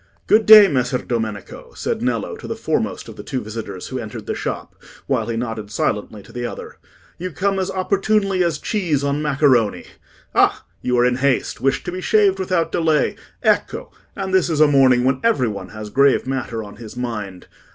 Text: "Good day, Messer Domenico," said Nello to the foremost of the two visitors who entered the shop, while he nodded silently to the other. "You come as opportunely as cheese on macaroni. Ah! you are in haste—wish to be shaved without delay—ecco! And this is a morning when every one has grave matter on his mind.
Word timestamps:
"Good 0.25 0.47
day, 0.47 0.67
Messer 0.67 0.97
Domenico," 0.97 1.73
said 1.75 2.01
Nello 2.01 2.35
to 2.37 2.47
the 2.47 2.55
foremost 2.55 3.07
of 3.07 3.17
the 3.17 3.23
two 3.23 3.39
visitors 3.39 3.89
who 3.89 3.99
entered 3.99 4.25
the 4.25 4.33
shop, 4.33 4.73
while 5.05 5.27
he 5.27 5.37
nodded 5.37 5.69
silently 5.69 6.23
to 6.23 6.31
the 6.31 6.43
other. 6.43 6.77
"You 7.19 7.29
come 7.29 7.59
as 7.59 7.69
opportunely 7.69 8.43
as 8.43 8.57
cheese 8.57 9.03
on 9.03 9.21
macaroni. 9.21 9.85
Ah! 10.33 10.65
you 10.81 10.97
are 10.97 11.05
in 11.05 11.17
haste—wish 11.17 11.83
to 11.83 11.91
be 11.91 12.01
shaved 12.01 12.39
without 12.39 12.71
delay—ecco! 12.71 13.91
And 14.15 14.33
this 14.33 14.49
is 14.49 14.59
a 14.59 14.65
morning 14.67 15.03
when 15.03 15.19
every 15.23 15.47
one 15.47 15.69
has 15.69 15.91
grave 15.91 16.25
matter 16.25 16.63
on 16.63 16.77
his 16.77 16.97
mind. 16.97 17.45